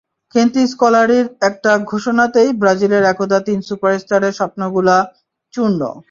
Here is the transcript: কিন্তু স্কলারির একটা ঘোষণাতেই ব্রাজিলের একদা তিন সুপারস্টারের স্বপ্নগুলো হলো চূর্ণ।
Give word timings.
কিন্তু 0.35 0.59
স্কলারির 0.67 1.27
একটা 1.41 1.71
ঘোষণাতেই 1.91 2.49
ব্রাজিলের 2.53 3.03
একদা 3.03 3.39
তিন 3.47 3.59
সুপারস্টারের 3.61 4.33
স্বপ্নগুলো 4.33 4.95
হলো 4.97 5.09
চূর্ণ। 5.53 5.81